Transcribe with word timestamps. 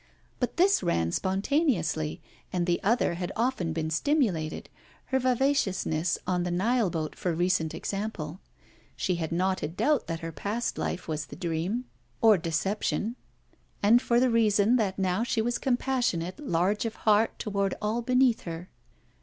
But 0.39 0.57
this 0.57 0.81
ran 0.81 1.11
spontaneously, 1.11 2.21
and 2.51 2.65
the 2.65 2.81
other 2.81 3.13
had 3.13 3.31
often 3.35 3.71
been 3.71 3.91
stimulated 3.91 4.67
her 5.13 5.19
vivaciousness 5.19 6.17
on 6.25 6.41
the 6.41 6.49
Nile 6.49 6.89
boat, 6.89 7.15
for 7.15 7.29
a 7.29 7.35
recent 7.35 7.75
example. 7.75 8.39
She 8.95 9.17
had 9.17 9.31
not 9.31 9.61
a 9.61 9.67
doubt 9.67 10.07
that 10.07 10.21
her 10.21 10.31
past 10.31 10.79
life 10.79 11.07
was 11.07 11.27
the 11.27 11.35
dream, 11.35 11.85
or 12.19 12.35
deception: 12.39 13.15
and 13.83 14.01
for 14.01 14.19
the 14.19 14.31
reason 14.31 14.77
that 14.77 14.97
now 14.97 15.23
she 15.23 15.39
was 15.39 15.59
compassionate, 15.59 16.39
large 16.39 16.83
of 16.85 16.95
heart 17.05 17.37
toward 17.37 17.75
all 17.79 18.01
beneath 18.01 18.41
her. 18.41 18.69